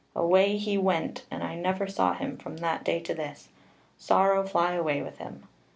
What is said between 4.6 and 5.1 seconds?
away